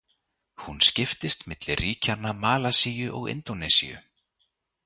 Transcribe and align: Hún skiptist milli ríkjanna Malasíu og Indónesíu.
Hún 0.61 0.79
skiptist 0.89 1.45
milli 1.51 1.75
ríkjanna 1.83 2.31
Malasíu 2.41 3.09
og 3.19 3.29
Indónesíu. 3.37 3.97